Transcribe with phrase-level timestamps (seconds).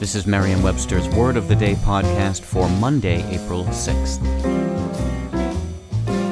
[0.00, 4.18] This is Merriam-Webster's Word of the Day podcast for Monday, April 6th.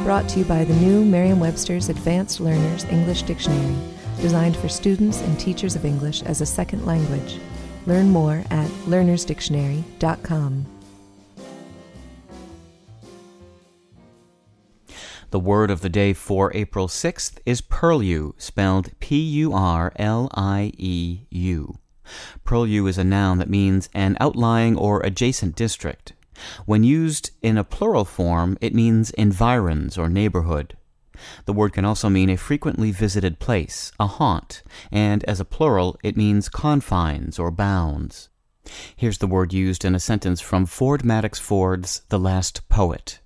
[0.04, 3.76] Brought to you by the new Merriam-Webster's Advanced Learners English Dictionary,
[4.22, 7.36] designed for students and teachers of English as a second language.
[7.84, 10.66] Learn more at learnersdictionary.com.
[15.28, 20.30] The word of the day for April 6th is purlieu, spelled P U R L
[20.32, 21.78] I E U.
[22.44, 26.14] Purlieu is a noun that means an outlying or adjacent district.
[26.66, 30.76] When used in a plural form, it means environs or neighborhood.
[31.46, 35.98] The word can also mean a frequently visited place, a haunt, and as a plural,
[36.04, 38.28] it means confines or bounds.
[38.94, 43.20] Here's the word used in a sentence from Ford Madox Ford's The Last Post.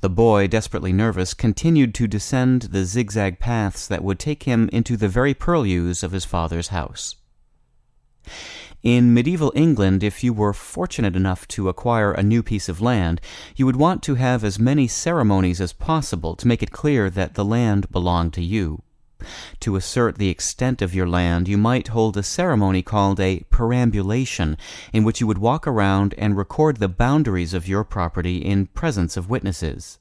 [0.00, 4.96] The boy, desperately nervous, continued to descend the zigzag paths that would take him into
[4.96, 7.16] the very purlieus of his father's house.
[8.84, 13.18] In medieval England, if you were fortunate enough to acquire a new piece of land,
[13.56, 17.32] you would want to have as many ceremonies as possible to make it clear that
[17.32, 18.82] the land belonged to you.
[19.60, 24.58] To assert the extent of your land, you might hold a ceremony called a perambulation,
[24.92, 29.16] in which you would walk around and record the boundaries of your property in presence
[29.16, 29.98] of witnesses.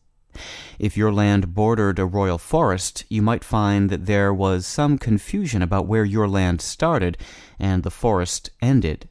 [0.80, 5.62] If your land bordered a royal forest, you might find that there was some confusion
[5.62, 7.17] about where your land started
[7.59, 9.09] and the forest ended.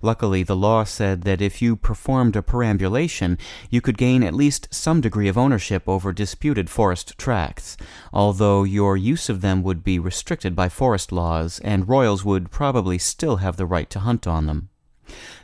[0.00, 3.38] Luckily, the law said that if you performed a perambulation,
[3.70, 7.76] you could gain at least some degree of ownership over disputed forest tracts,
[8.12, 12.98] although your use of them would be restricted by forest laws, and royals would probably
[12.98, 14.68] still have the right to hunt on them.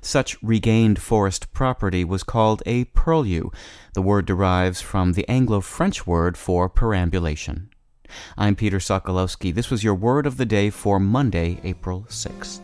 [0.01, 3.51] Such regained forest property was called a purlieu.
[3.95, 7.71] The word derives from the Anglo French word for perambulation.
[8.37, 9.55] I'm Peter Sokolowski.
[9.55, 12.61] This was your word of the day for Monday, April 6th.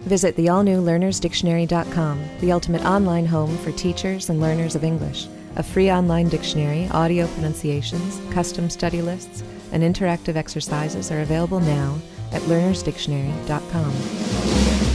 [0.00, 5.26] Visit the all new learnersdictionary.com, the ultimate online home for teachers and learners of English.
[5.56, 9.42] A free online dictionary, audio pronunciations, custom study lists,
[9.72, 11.98] and interactive exercises are available now
[12.32, 14.87] at learnersdictionary.com.